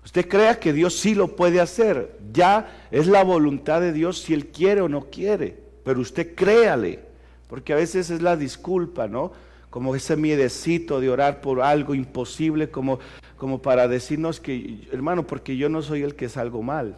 Usted 0.06 0.28
crea 0.28 0.60
que 0.60 0.74
Dios 0.74 0.96
sí 0.96 1.16
lo 1.16 1.36
puede 1.36 1.62
hacer. 1.62 2.18
Ya 2.34 2.88
es 2.92 3.08
la 3.08 3.24
voluntad 3.24 3.80
de 3.80 3.94
Dios 3.94 4.22
si 4.22 4.34
Él 4.34 4.48
quiere 4.48 4.82
o 4.82 4.90
no 4.90 5.10
quiere. 5.10 5.58
Pero 5.84 6.02
usted 6.02 6.36
créale. 6.36 7.00
Porque 7.48 7.74
a 7.74 7.78
veces 7.78 8.10
es 8.10 8.22
la 8.22 8.36
disculpa, 8.36 9.08
¿no? 9.08 9.32
Como 9.74 9.96
ese 9.96 10.16
miedecito 10.16 11.02
de 11.02 11.10
orar 11.10 11.42
por 11.42 11.60
algo 11.64 11.96
imposible, 11.96 12.70
como, 12.70 13.00
como 13.38 13.60
para 13.60 13.88
decirnos 13.88 14.40
que, 14.40 14.88
hermano, 14.92 15.26
porque 15.26 15.58
yo 15.58 15.68
no 15.68 15.82
soy 15.82 16.04
el 16.04 16.14
que 16.14 16.30
salgo 16.30 16.62
mal. 16.62 16.96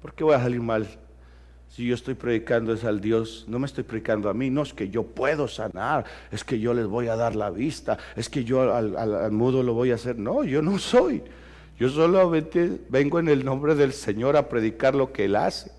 ¿Por 0.00 0.14
qué 0.14 0.24
voy 0.24 0.36
a 0.36 0.40
salir 0.40 0.62
mal? 0.62 0.88
Si 1.68 1.86
yo 1.86 1.94
estoy 1.94 2.14
predicando 2.14 2.72
es 2.72 2.82
al 2.84 3.02
Dios, 3.02 3.44
no 3.46 3.58
me 3.58 3.66
estoy 3.66 3.84
predicando 3.84 4.30
a 4.30 4.32
mí, 4.32 4.48
no 4.48 4.62
es 4.62 4.72
que 4.72 4.88
yo 4.88 5.02
puedo 5.02 5.48
sanar, 5.48 6.06
es 6.32 6.44
que 6.44 6.58
yo 6.58 6.72
les 6.72 6.86
voy 6.86 7.08
a 7.08 7.16
dar 7.16 7.36
la 7.36 7.50
vista, 7.50 7.98
es 8.16 8.30
que 8.30 8.42
yo 8.42 8.74
al, 8.74 8.96
al 8.96 9.32
mudo 9.32 9.62
lo 9.62 9.74
voy 9.74 9.90
a 9.90 9.96
hacer. 9.96 10.18
No, 10.18 10.44
yo 10.44 10.62
no 10.62 10.78
soy. 10.78 11.22
Yo 11.78 11.90
solamente 11.90 12.80
vengo 12.88 13.18
en 13.18 13.28
el 13.28 13.44
nombre 13.44 13.74
del 13.74 13.92
Señor 13.92 14.38
a 14.38 14.48
predicar 14.48 14.94
lo 14.94 15.12
que 15.12 15.26
Él 15.26 15.36
hace. 15.36 15.70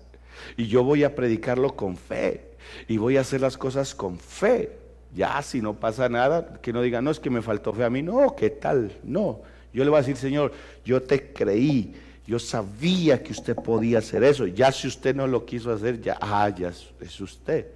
Y 0.56 0.68
yo 0.68 0.84
voy 0.84 1.02
a 1.02 1.16
predicarlo 1.16 1.74
con 1.74 1.96
fe. 1.96 2.52
Y 2.86 2.98
voy 2.98 3.16
a 3.16 3.22
hacer 3.22 3.40
las 3.40 3.58
cosas 3.58 3.96
con 3.96 4.16
fe. 4.16 4.86
Ya, 5.14 5.40
si 5.42 5.60
no 5.60 5.74
pasa 5.74 6.08
nada, 6.08 6.60
que 6.60 6.72
no 6.72 6.82
diga, 6.82 7.00
no, 7.00 7.10
es 7.10 7.20
que 7.20 7.30
me 7.30 7.42
faltó 7.42 7.72
fe 7.72 7.84
a 7.84 7.90
mí. 7.90 8.02
No, 8.02 8.34
¿qué 8.36 8.50
tal? 8.50 8.92
No. 9.02 9.40
Yo 9.72 9.84
le 9.84 9.90
voy 9.90 9.98
a 9.98 10.02
decir, 10.02 10.16
Señor, 10.16 10.52
yo 10.84 11.02
te 11.02 11.32
creí. 11.32 11.94
Yo 12.26 12.38
sabía 12.38 13.22
que 13.22 13.32
usted 13.32 13.56
podía 13.56 13.98
hacer 13.98 14.22
eso. 14.22 14.46
Ya 14.46 14.70
si 14.70 14.86
usted 14.86 15.16
no 15.16 15.26
lo 15.26 15.46
quiso 15.46 15.72
hacer, 15.72 16.00
ya, 16.00 16.18
ah, 16.20 16.48
ya 16.50 16.68
es 17.00 17.20
usted. 17.20 17.66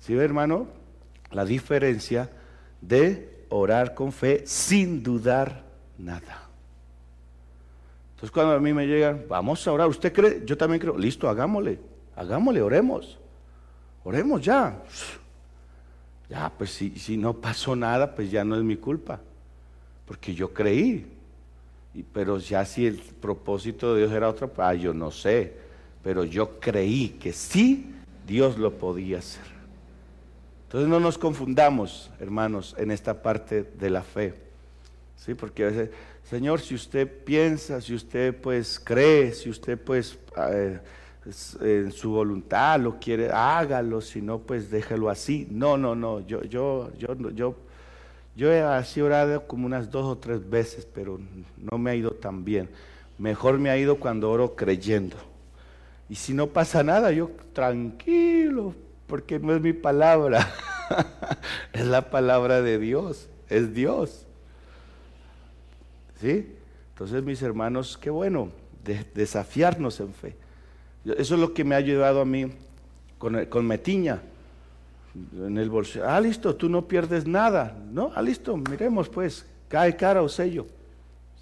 ¿Sí 0.00 0.14
ve, 0.14 0.24
hermano? 0.24 0.66
La 1.30 1.46
diferencia 1.46 2.30
de 2.82 3.46
orar 3.48 3.94
con 3.94 4.12
fe 4.12 4.42
sin 4.46 5.02
dudar 5.02 5.64
nada. 5.96 6.48
Entonces 8.10 8.30
cuando 8.30 8.54
a 8.54 8.60
mí 8.60 8.72
me 8.72 8.86
llegan, 8.86 9.24
vamos 9.28 9.66
a 9.66 9.72
orar, 9.72 9.88
¿usted 9.88 10.12
cree? 10.12 10.42
Yo 10.44 10.56
también 10.56 10.80
creo, 10.80 10.96
listo, 10.96 11.28
hagámosle, 11.28 11.78
hagámosle, 12.16 12.62
oremos, 12.62 13.18
oremos 14.04 14.42
ya. 14.42 14.78
Ya, 16.34 16.50
pues 16.58 16.70
si, 16.70 16.90
si 16.98 17.16
no 17.16 17.34
pasó 17.34 17.76
nada, 17.76 18.12
pues 18.16 18.28
ya 18.28 18.42
no 18.42 18.56
es 18.56 18.64
mi 18.64 18.74
culpa, 18.74 19.20
porque 20.04 20.34
yo 20.34 20.52
creí. 20.52 21.06
Pero 22.12 22.38
ya 22.38 22.64
si 22.64 22.88
el 22.88 22.96
propósito 22.96 23.94
de 23.94 24.00
Dios 24.00 24.12
era 24.12 24.28
otro, 24.28 24.50
ah, 24.56 24.74
yo 24.74 24.92
no 24.92 25.12
sé, 25.12 25.52
pero 26.02 26.24
yo 26.24 26.58
creí 26.58 27.10
que 27.10 27.32
sí 27.32 27.94
Dios 28.26 28.58
lo 28.58 28.72
podía 28.72 29.18
hacer. 29.18 29.44
Entonces 30.64 30.90
no 30.90 30.98
nos 30.98 31.18
confundamos, 31.18 32.10
hermanos, 32.18 32.74
en 32.78 32.90
esta 32.90 33.22
parte 33.22 33.62
de 33.62 33.90
la 33.90 34.02
fe. 34.02 34.34
Sí, 35.14 35.34
porque 35.34 35.62
a 35.62 35.66
veces 35.68 35.90
Señor, 36.28 36.60
si 36.60 36.74
usted 36.74 37.08
piensa, 37.08 37.80
si 37.80 37.94
usted 37.94 38.34
pues 38.34 38.80
cree, 38.80 39.32
si 39.32 39.50
usted 39.50 39.78
pues 39.78 40.18
eh, 40.50 40.80
en 41.60 41.90
su 41.92 42.10
voluntad 42.10 42.78
lo 42.80 42.98
quiere, 42.98 43.30
hágalo, 43.30 44.00
si 44.00 44.20
no 44.20 44.38
pues 44.40 44.70
déjelo 44.70 45.08
así. 45.08 45.46
No, 45.50 45.76
no, 45.76 45.94
no, 45.94 46.20
yo, 46.20 46.42
yo, 46.42 46.92
yo, 46.98 47.14
yo, 47.30 47.56
yo 48.36 48.52
he 48.52 48.60
así 48.60 49.00
orado 49.00 49.46
como 49.46 49.66
unas 49.66 49.90
dos 49.90 50.04
o 50.04 50.18
tres 50.18 50.48
veces, 50.48 50.86
pero 50.92 51.18
no 51.56 51.78
me 51.78 51.90
ha 51.90 51.94
ido 51.94 52.10
tan 52.10 52.44
bien. 52.44 52.68
Mejor 53.18 53.58
me 53.58 53.70
ha 53.70 53.78
ido 53.78 53.96
cuando 53.96 54.30
oro 54.30 54.54
creyendo. 54.54 55.16
Y 56.08 56.16
si 56.16 56.34
no 56.34 56.48
pasa 56.48 56.82
nada, 56.82 57.10
yo 57.12 57.30
tranquilo, 57.52 58.74
porque 59.06 59.38
no 59.38 59.54
es 59.54 59.62
mi 59.62 59.72
palabra, 59.72 60.52
es 61.72 61.86
la 61.86 62.10
palabra 62.10 62.60
de 62.60 62.78
Dios, 62.78 63.28
es 63.48 63.72
Dios. 63.72 64.26
¿Sí? 66.20 66.54
Entonces, 66.90 67.22
mis 67.22 67.40
hermanos, 67.40 67.96
qué 67.96 68.10
bueno 68.10 68.50
desafiarnos 69.14 70.00
en 70.00 70.12
fe. 70.12 70.36
Eso 71.04 71.34
es 71.34 71.40
lo 71.40 71.52
que 71.52 71.64
me 71.64 71.74
ha 71.74 71.78
ayudado 71.78 72.20
a 72.20 72.24
mí 72.24 72.46
con, 73.18 73.44
con 73.46 73.66
Metiña 73.66 74.22
en 75.36 75.58
el 75.58 75.70
bolsillo. 75.70 76.08
Ah, 76.08 76.20
listo, 76.20 76.54
tú 76.56 76.68
no 76.68 76.86
pierdes 76.88 77.26
nada. 77.26 77.76
No, 77.90 78.10
ah, 78.14 78.22
listo, 78.22 78.56
miremos 78.56 79.08
pues, 79.08 79.46
cae 79.68 79.96
cara 79.96 80.22
o 80.22 80.28
sello. 80.28 80.66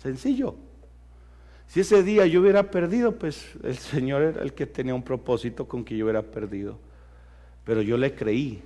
Sencillo. 0.01 0.57
Si 1.69 1.81
ese 1.81 2.03
día 2.03 2.27
yo 2.27 2.41
hubiera 2.41 2.71
perdido, 2.71 3.13
pues 3.13 3.53
el 3.63 3.79
Señor 3.79 4.23
era 4.23 4.43
el 4.43 4.53
que 4.53 4.67
tenía 4.67 4.95
un 4.95 5.03
propósito 5.03 5.67
con 5.67 5.85
que 5.85 5.97
yo 5.97 6.05
hubiera 6.05 6.23
perdido. 6.23 6.79
Pero 7.65 7.81
yo 7.81 7.97
le 7.97 8.15
creí, 8.15 8.61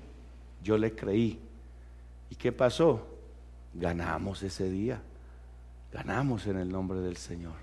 yo 0.63 0.79
le 0.79 0.95
creí. 0.95 1.39
¿Y 2.31 2.35
qué 2.35 2.51
pasó? 2.51 3.07
Ganamos 3.75 4.43
ese 4.43 4.69
día 4.71 5.01
ganamos 5.97 6.47
en 6.47 6.59
el 6.59 6.71
nombre 6.71 7.01
del 7.01 7.17
Señor. 7.17 7.55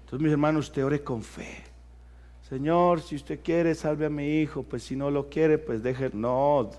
Entonces, 0.00 0.22
mis 0.22 0.32
hermanos, 0.32 0.66
usted 0.66 0.84
ore 0.84 1.02
con 1.02 1.22
fe. 1.22 1.64
Señor, 2.48 3.02
si 3.02 3.16
usted 3.16 3.40
quiere, 3.42 3.74
salve 3.74 4.06
a 4.06 4.10
mi 4.10 4.40
hijo. 4.40 4.62
Pues 4.62 4.82
si 4.82 4.96
no 4.96 5.10
lo 5.10 5.28
quiere, 5.28 5.58
pues 5.58 5.82
deje. 5.82 6.10
No, 6.12 6.70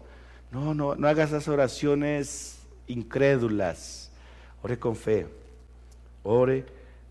no, 0.52 0.74
no, 0.74 0.96
no 0.96 1.08
haga 1.08 1.26
esas 1.26 1.48
oraciones 1.48 2.60
incrédulas. 2.88 4.12
Ore 4.64 4.80
con 4.80 4.96
fe. 4.96 5.28
Ore 6.24 6.66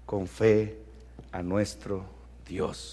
con 0.05 0.27
fe 0.27 0.77
a 1.31 1.43
nuestro 1.43 2.05
Dios. 2.47 2.87